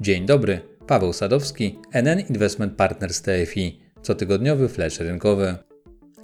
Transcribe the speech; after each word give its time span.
Dzień 0.00 0.26
dobry, 0.26 0.60
Paweł 0.86 1.12
Sadowski, 1.12 1.78
NN 1.92 2.20
Investment 2.20 2.74
Partners 2.74 3.22
TFI, 3.22 3.80
cotygodniowy 4.02 4.68
flash 4.68 5.00
rynkowy. 5.00 5.54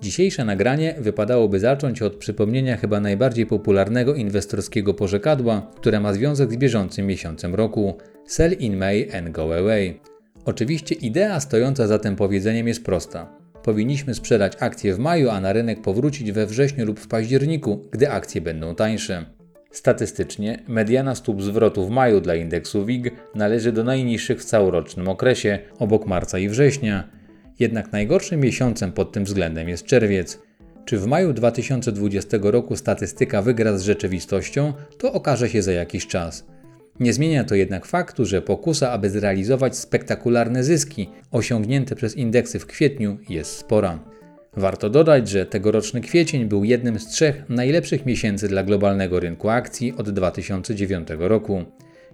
Dzisiejsze 0.02 0.44
nagranie 0.44 0.94
wypadałoby 0.98 1.60
zacząć 1.60 2.02
od 2.02 2.16
przypomnienia 2.16 2.76
chyba 2.76 3.00
najbardziej 3.00 3.46
popularnego 3.46 4.14
inwestorskiego 4.14 4.94
pożekadła, 4.94 5.70
które 5.76 6.00
ma 6.00 6.12
związek 6.12 6.52
z 6.52 6.56
bieżącym 6.56 7.06
miesiącem 7.06 7.54
roku 7.54 7.96
Sell 8.26 8.52
in 8.52 8.76
May 8.76 9.16
and 9.18 9.30
go 9.30 9.58
away. 9.58 10.00
Oczywiście 10.44 10.94
idea 10.94 11.40
stojąca 11.40 11.86
za 11.86 11.98
tym 11.98 12.16
powiedzeniem 12.16 12.68
jest 12.68 12.84
prosta. 12.84 13.38
Powinniśmy 13.62 14.14
sprzedać 14.14 14.52
akcje 14.60 14.94
w 14.94 14.98
maju, 14.98 15.30
a 15.30 15.40
na 15.40 15.52
rynek 15.52 15.82
powrócić 15.82 16.32
we 16.32 16.46
wrześniu 16.46 16.86
lub 16.86 17.00
w 17.00 17.08
październiku, 17.08 17.88
gdy 17.90 18.10
akcje 18.10 18.40
będą 18.40 18.74
tańsze. 18.74 19.36
Statystycznie 19.76 20.58
mediana 20.68 21.14
stóp 21.14 21.42
zwrotu 21.42 21.86
w 21.86 21.90
maju 21.90 22.20
dla 22.20 22.34
indeksu 22.34 22.84
WIG 22.84 23.10
należy 23.34 23.72
do 23.72 23.84
najniższych 23.84 24.40
w 24.40 24.44
całorocznym 24.44 25.08
okresie, 25.08 25.58
obok 25.78 26.06
marca 26.06 26.38
i 26.38 26.48
września. 26.48 27.08
Jednak 27.58 27.92
najgorszym 27.92 28.40
miesiącem 28.40 28.92
pod 28.92 29.12
tym 29.12 29.24
względem 29.24 29.68
jest 29.68 29.84
czerwiec. 29.84 30.38
Czy 30.84 30.98
w 30.98 31.06
maju 31.06 31.32
2020 31.32 32.38
roku 32.42 32.76
statystyka 32.76 33.42
wygra 33.42 33.78
z 33.78 33.82
rzeczywistością, 33.82 34.72
to 34.98 35.12
okaże 35.12 35.48
się 35.48 35.62
za 35.62 35.72
jakiś 35.72 36.06
czas. 36.06 36.44
Nie 37.00 37.12
zmienia 37.12 37.44
to 37.44 37.54
jednak 37.54 37.86
faktu, 37.86 38.24
że 38.24 38.42
pokusa, 38.42 38.92
aby 38.92 39.10
zrealizować 39.10 39.76
spektakularne 39.76 40.64
zyski 40.64 41.10
osiągnięte 41.30 41.96
przez 41.96 42.16
indeksy 42.16 42.58
w 42.58 42.66
kwietniu 42.66 43.18
jest 43.28 43.50
spora. 43.50 44.15
Warto 44.56 44.90
dodać, 44.90 45.28
że 45.28 45.46
tegoroczny 45.46 46.00
kwiecień 46.00 46.44
był 46.44 46.64
jednym 46.64 46.98
z 46.98 47.06
trzech 47.06 47.42
najlepszych 47.48 48.06
miesięcy 48.06 48.48
dla 48.48 48.62
globalnego 48.62 49.20
rynku 49.20 49.48
akcji 49.48 49.94
od 49.96 50.10
2009 50.10 51.08
roku. 51.18 51.64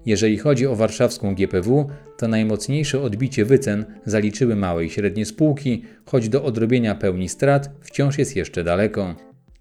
Jeżeli 0.07 0.39
chodzi 0.39 0.67
o 0.67 0.77
warszawską 0.77 1.35
GPW, 1.35 1.89
to 2.19 2.29
najmocniejsze 2.29 3.03
odbicie 3.03 3.45
wycen 3.45 3.85
zaliczyły 4.07 4.57
małe 4.57 4.85
i 4.85 4.91
średnie 4.91 5.27
spółki, 5.27 5.83
choć 6.07 6.29
do 6.29 6.45
odrobienia 6.45 6.95
pełni 6.95 7.29
strat 7.29 7.71
wciąż 7.81 8.19
jest 8.19 8.37
jeszcze 8.37 8.65
daleko. 8.65 9.15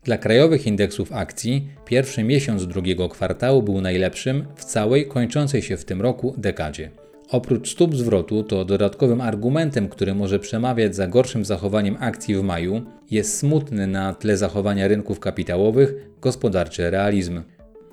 Dla 0.04 0.18
krajowych 0.18 0.68
indeksów 0.68 1.14
akcji 1.14 1.68
pierwszy 1.86 2.24
miesiąc 2.24 2.68
drugiego 2.68 3.10
kwartału 3.10 3.64
był 3.64 3.82
najlepszym 3.82 4.46
w 4.56 4.66
całej 4.66 5.08
kończącej 5.08 5.62
się 5.62 5.78
w 5.78 5.86
tym 5.86 6.02
roku 6.02 6.36
dekadzie. 6.38 6.92
Oprócz 7.32 7.72
stóp 7.72 7.96
zwrotu, 7.96 8.44
to 8.44 8.66
dodatkowym 8.66 9.22
argumentem, 9.22 9.90
który 9.90 10.16
może 10.16 10.40
przemawiać 10.40 10.96
za 10.96 11.08
gorszym 11.08 11.46
zachowaniem 11.46 11.98
akcji 12.00 12.36
w 12.36 12.44
maju, 12.44 12.82
jest 13.12 13.38
smutny 13.38 13.88
na 13.88 14.14
tle 14.14 14.38
zachowania 14.38 14.88
rynków 14.88 15.20
kapitałowych 15.20 15.94
gospodarczy 16.22 16.90
realizm. 16.90 17.42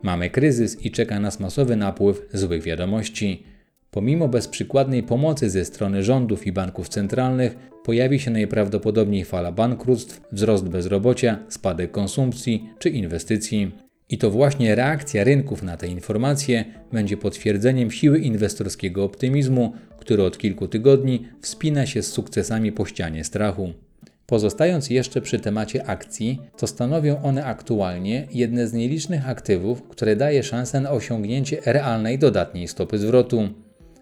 Mamy 0.03 0.31
kryzys 0.31 0.84
i 0.84 0.91
czeka 0.91 1.20
nas 1.20 1.41
masowy 1.41 1.77
napływ 1.77 2.28
złych 2.33 2.62
wiadomości. 2.62 3.42
Pomimo 3.91 4.28
bezprzykładnej 4.28 5.03
pomocy 5.03 5.50
ze 5.50 5.64
strony 5.64 6.03
rządów 6.03 6.47
i 6.47 6.53
banków 6.53 6.89
centralnych, 6.89 7.56
pojawi 7.84 8.20
się 8.20 8.31
najprawdopodobniej 8.31 9.25
fala 9.25 9.53
bankructw, 9.53 10.20
wzrost 10.33 10.69
bezrobocia, 10.69 11.39
spadek 11.48 11.91
konsumpcji 11.91 12.70
czy 12.78 12.89
inwestycji. 12.89 13.88
I 14.10 14.18
to 14.18 14.30
właśnie 14.30 14.74
reakcja 14.74 15.24
rynków 15.24 15.62
na 15.62 15.76
te 15.76 15.88
informacje 15.88 16.64
będzie 16.92 17.16
potwierdzeniem 17.16 17.90
siły 17.90 18.18
inwestorskiego 18.18 19.04
optymizmu, 19.04 19.72
który 19.98 20.22
od 20.22 20.38
kilku 20.38 20.68
tygodni 20.68 21.28
wspina 21.40 21.86
się 21.86 22.02
z 22.02 22.12
sukcesami 22.12 22.72
po 22.72 22.86
ścianie 22.86 23.24
strachu. 23.24 23.72
Pozostając 24.26 24.90
jeszcze 24.90 25.20
przy 25.20 25.38
temacie 25.38 25.86
akcji, 25.86 26.42
to 26.58 26.66
stanowią 26.66 27.22
one 27.22 27.44
aktualnie 27.44 28.26
jedne 28.32 28.66
z 28.66 28.72
nielicznych 28.72 29.28
aktywów, 29.28 29.82
które 29.82 30.16
daje 30.16 30.42
szansę 30.42 30.80
na 30.80 30.90
osiągnięcie 30.90 31.58
realnej 31.64 32.18
dodatniej 32.18 32.68
stopy 32.68 32.98
zwrotu. 32.98 33.48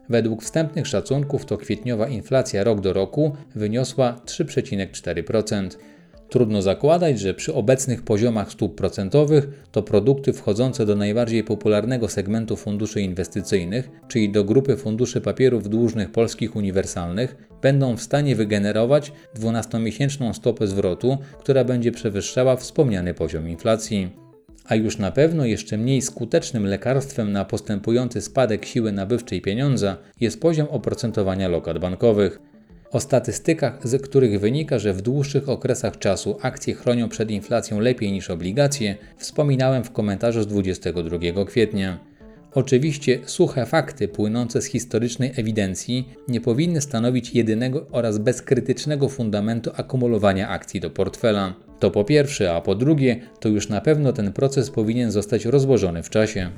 Według 0.09 0.43
wstępnych 0.43 0.87
szacunków 0.87 1.45
to 1.45 1.59
kwietniowa 1.59 2.09
inflacja 2.09 2.65
rok 2.65 2.81
do 2.81 2.93
roku 2.93 3.37
wyniosła 3.55 4.21
3,4%. 4.27 5.69
Trudno 6.29 6.63
zakładać, 6.63 7.21
że 7.21 7.35
przy 7.35 7.55
obecnych 7.55 8.03
poziomach 8.03 8.53
stóp 8.53 8.75
procentowych 8.75 9.49
to 9.73 9.83
produkty 9.83 10.33
wchodzące 10.33 10.87
do 10.87 10.97
najbardziej 10.97 11.45
popularnego 11.45 12.09
segmentu 12.09 12.57
funduszy 12.57 13.01
inwestycyjnych, 13.01 13.91
czyli 14.09 14.33
do 14.33 14.45
grupy 14.45 14.77
funduszy 14.77 15.21
papierów 15.21 15.69
dłużnych 15.69 16.13
polskich 16.13 16.57
uniwersalnych, 16.57 17.49
będą 17.63 17.97
w 17.97 18.03
stanie 18.03 18.37
wygenerować 18.37 19.13
12-miesięczną 19.39 20.33
stopę 20.33 20.67
zwrotu, 20.67 21.19
która 21.39 21.65
będzie 21.65 21.93
przewyższała 21.93 22.57
wspomniany 22.57 23.15
poziom 23.15 23.49
inflacji. 23.49 24.11
A 24.65 24.75
już 24.75 24.99
na 24.99 25.11
pewno 25.11 25.45
jeszcze 25.45 25.77
mniej 25.77 26.03
skutecznym 26.03 26.67
lekarstwem 26.67 27.33
na 27.33 27.45
postępujący 27.45 28.21
spadek 28.21 28.67
siły 28.67 28.93
nabywczej 28.93 29.43
pieniądza 29.43 29.97
jest 30.21 30.41
poziom 30.41 30.67
oprocentowania 30.71 31.49
lokat 31.49 31.79
bankowych. 31.79 32.41
O 32.97 33.01
statystykach, 33.01 33.89
z 33.89 34.03
których 34.03 34.41
wynika, 34.41 34.79
że 34.79 34.93
w 34.93 35.03
dłuższych 35.03 35.49
okresach 35.49 35.99
czasu 35.99 36.37
akcje 36.43 36.75
chronią 36.75 37.09
przed 37.09 37.31
inflacją 37.31 37.81
lepiej 37.81 38.13
niż 38.13 38.31
obligacje, 38.31 38.97
wspominałem 39.17 39.85
w 39.85 39.93
komentarzu 39.93 40.43
z 40.43 40.47
22 40.47 41.45
kwietnia. 41.45 41.99
Oczywiście 42.55 43.19
suche 43.27 43.67
fakty 43.67 44.09
płynące 44.09 44.63
z 44.63 44.67
historycznej 44.67 45.33
ewidencji 45.37 46.09
nie 46.29 46.41
powinny 46.41 46.81
stanowić 46.81 47.35
jedynego 47.35 47.87
oraz 47.91 48.19
bezkrytycznego 48.19 49.09
fundamentu 49.09 49.71
akumulowania 49.75 50.49
akcji 50.49 50.81
do 50.81 50.91
portfela. 50.91 51.55
To 51.79 51.91
po 51.91 52.05
pierwsze, 52.05 52.55
a 52.55 52.61
po 52.61 52.75
drugie, 52.75 53.21
to 53.41 53.49
już 53.49 53.69
na 53.69 53.81
pewno 53.81 54.13
ten 54.13 54.33
proces 54.33 54.71
powinien 54.71 55.11
zostać 55.11 55.45
rozłożony 55.45 56.03
w 56.03 56.11
czasie. 56.11 56.51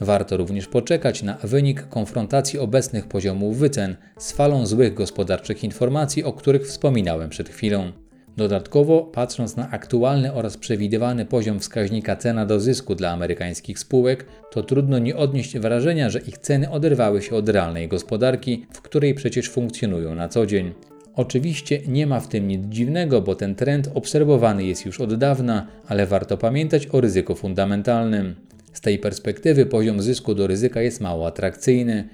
Warto 0.00 0.36
również 0.36 0.66
poczekać 0.66 1.22
na 1.22 1.34
wynik 1.34 1.88
konfrontacji 1.88 2.58
obecnych 2.58 3.08
poziomów 3.08 3.58
wycen 3.58 3.96
z 4.18 4.32
falą 4.32 4.66
złych 4.66 4.94
gospodarczych 4.94 5.64
informacji, 5.64 6.24
o 6.24 6.32
których 6.32 6.66
wspominałem 6.66 7.30
przed 7.30 7.48
chwilą. 7.48 7.92
Dodatkowo, 8.36 9.02
patrząc 9.02 9.56
na 9.56 9.70
aktualny 9.70 10.32
oraz 10.32 10.56
przewidywany 10.56 11.26
poziom 11.26 11.60
wskaźnika 11.60 12.16
cena 12.16 12.46
do 12.46 12.60
zysku 12.60 12.94
dla 12.94 13.10
amerykańskich 13.10 13.78
spółek, 13.78 14.26
to 14.50 14.62
trudno 14.62 14.98
nie 14.98 15.16
odnieść 15.16 15.58
wrażenia, 15.58 16.10
że 16.10 16.18
ich 16.18 16.38
ceny 16.38 16.70
oderwały 16.70 17.22
się 17.22 17.36
od 17.36 17.48
realnej 17.48 17.88
gospodarki, 17.88 18.66
w 18.72 18.82
której 18.82 19.14
przecież 19.14 19.50
funkcjonują 19.50 20.14
na 20.14 20.28
co 20.28 20.46
dzień. 20.46 20.72
Oczywiście 21.16 21.80
nie 21.88 22.06
ma 22.06 22.20
w 22.20 22.28
tym 22.28 22.48
nic 22.48 22.66
dziwnego, 22.68 23.22
bo 23.22 23.34
ten 23.34 23.54
trend 23.54 23.90
obserwowany 23.94 24.64
jest 24.64 24.86
już 24.86 25.00
od 25.00 25.14
dawna, 25.14 25.66
ale 25.86 26.06
warto 26.06 26.36
pamiętać 26.36 26.88
o 26.92 27.00
ryzyku 27.00 27.34
fundamentalnym. 27.34 28.34
Z 28.74 28.80
tej 28.80 28.98
perspektywy 28.98 29.66
poziom 29.66 30.02
zysku 30.02 30.34
do 30.34 30.46
ryzyka 30.46 30.82
jest 30.82 31.00
mało 31.00 31.26
atrakcyjny. 31.26 32.08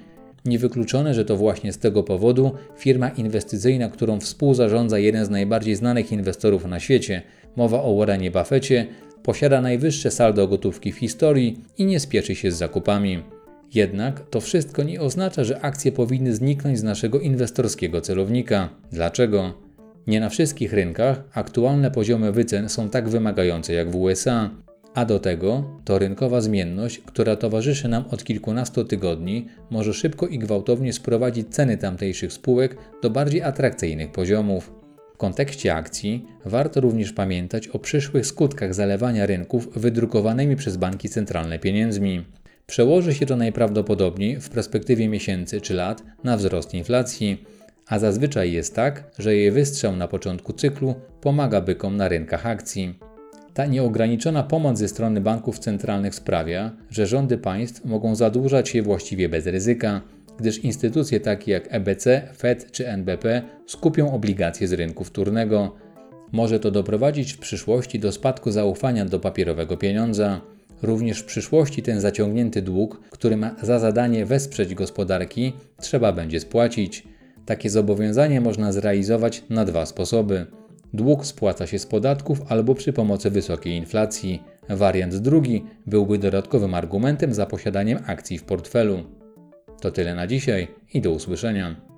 Niewykluczone, 0.45 1.15
że 1.15 1.25
to 1.25 1.37
właśnie 1.37 1.73
z 1.73 1.79
tego 1.79 2.03
powodu 2.03 2.53
firma 2.77 3.09
inwestycyjna, 3.09 3.89
którą 3.89 4.21
współzarządza 4.21 4.99
jeden 4.99 5.25
z 5.25 5.31
najbardziej 5.31 5.77
znanych 5.77 6.13
inwestorów 6.13 6.65
na 6.65 6.81
świecie, 6.81 7.23
mowa 7.57 7.83
o 7.83 7.97
Warrenie 7.97 8.31
Buffetcie, 8.31 8.87
posiada 9.23 9.61
najwyższe 9.61 10.11
saldo 10.11 10.49
gotówki 10.49 10.93
w 10.93 10.99
historii 10.99 11.61
i 11.79 11.87
nie 11.87 12.01
spieszy 12.01 12.35
się 12.35 12.51
z 12.51 12.57
zakupami. 12.57 13.23
Jednak 13.75 14.21
to 14.31 14.41
wszystko 14.41 14.83
nie 14.83 15.01
oznacza, 15.01 15.45
że 15.45 15.61
akcje 15.61 15.93
powinny 15.93 16.35
zniknąć 16.35 16.79
z 16.79 16.83
naszego 16.83 17.21
inwestorskiego 17.21 18.01
celownika. 18.01 18.69
Dlaczego? 18.93 19.55
Nie 20.07 20.21
na 20.21 20.29
wszystkich 20.29 20.73
rynkach 20.73 21.23
aktualne 21.35 21.91
poziomy 21.91 22.33
wycen 22.33 22.69
są 22.69 22.91
tak 22.91 23.09
wymagające 23.09 23.73
jak 23.73 23.91
w 23.91 23.97
USA. 23.97 24.51
A 24.95 25.05
do 25.05 25.19
tego 25.19 25.81
to 25.85 25.99
rynkowa 25.99 26.41
zmienność, 26.41 26.99
która 26.99 27.37
towarzyszy 27.37 27.89
nam 27.89 28.05
od 28.11 28.25
kilkunastu 28.25 28.85
tygodni, 28.85 29.47
może 29.71 29.95
szybko 29.95 30.27
i 30.27 30.39
gwałtownie 30.39 30.93
sprowadzić 30.93 31.49
ceny 31.49 31.77
tamtejszych 31.77 32.33
spółek 32.33 32.77
do 33.03 33.11
bardziej 33.11 33.43
atrakcyjnych 33.43 34.13
poziomów. 34.13 34.73
W 35.15 35.17
kontekście 35.17 35.75
akcji 35.75 36.27
warto 36.45 36.81
również 36.81 37.13
pamiętać 37.13 37.69
o 37.69 37.79
przyszłych 37.79 38.27
skutkach 38.27 38.75
zalewania 38.75 39.27
rynków 39.27 39.69
wydrukowanymi 39.73 40.57
przez 40.57 40.77
banki 40.77 41.09
centralne 41.09 41.59
pieniędzmi. 41.59 42.25
Przełoży 42.67 43.15
się 43.15 43.27
to 43.27 43.37
najprawdopodobniej 43.37 44.41
w 44.41 44.51
perspektywie 44.51 45.09
miesięcy 45.09 45.61
czy 45.61 45.75
lat 45.75 46.03
na 46.25 46.37
wzrost 46.37 46.75
inflacji, 46.75 47.45
a 47.87 47.99
zazwyczaj 47.99 48.53
jest 48.53 48.75
tak, 48.75 49.11
że 49.19 49.37
jej 49.37 49.51
wystrzał 49.51 49.97
na 49.97 50.09
początku 50.09 50.53
cyklu 50.53 50.95
pomaga 51.21 51.61
bykom 51.61 51.97
na 51.97 52.09
rynkach 52.09 52.47
akcji. 52.47 53.10
Ta 53.55 53.67
nieograniczona 53.67 54.43
pomoc 54.43 54.79
ze 54.79 54.89
strony 54.89 55.21
banków 55.21 55.59
centralnych 55.59 56.15
sprawia, 56.15 56.71
że 56.91 57.07
rządy 57.07 57.39
państw 57.39 57.85
mogą 57.85 58.15
zadłużać 58.15 58.69
się 58.69 58.83
właściwie 58.83 59.29
bez 59.29 59.47
ryzyka, 59.47 60.01
gdyż 60.39 60.59
instytucje 60.59 61.21
takie 61.21 61.53
jak 61.53 61.69
EBC, 61.71 62.23
Fed 62.37 62.73
czy 62.73 62.89
NBP 62.89 63.43
skupią 63.67 64.13
obligacje 64.13 64.69
z 64.69 64.73
rynku 64.73 65.05
wtórnego. 65.05 65.75
Może 66.33 66.61
to 66.61 66.71
doprowadzić 66.71 67.33
w 67.33 67.39
przyszłości 67.39 67.99
do 67.99 68.13
spadku 68.13 68.51
zaufania 68.51 69.05
do 69.05 69.21
papierowego 69.21 69.77
pieniądza. 69.77 70.41
Również 70.83 71.19
w 71.19 71.25
przyszłości 71.25 71.83
ten 71.83 72.01
zaciągnięty 72.01 72.63
dług, 72.63 73.01
który 73.11 73.37
ma 73.37 73.55
za 73.63 73.79
zadanie 73.79 74.27
wesprzeć 74.27 74.75
gospodarki, 74.75 75.53
trzeba 75.81 76.13
będzie 76.13 76.41
spłacić. 76.41 77.05
Takie 77.47 77.71
zobowiązanie 77.71 78.41
można 78.41 78.73
zrealizować 78.73 79.45
na 79.51 79.65
dwa 79.65 79.87
sposoby. 79.87 80.47
Dług 80.95 81.27
spłaca 81.27 81.67
się 81.67 81.79
z 81.79 81.87
podatków 81.87 82.43
albo 82.49 82.75
przy 82.75 82.93
pomocy 82.93 83.31
wysokiej 83.31 83.77
inflacji. 83.77 84.43
Wariant 84.69 85.17
drugi 85.17 85.65
byłby 85.87 86.19
dodatkowym 86.19 86.75
argumentem 86.75 87.35
za 87.35 87.47
posiadaniem 87.47 87.99
akcji 88.07 88.39
w 88.39 88.45
portfelu. 88.45 89.05
To 89.81 89.91
tyle 89.91 90.15
na 90.15 90.27
dzisiaj 90.27 90.69
i 90.95 91.01
do 91.01 91.11
usłyszenia. 91.11 91.90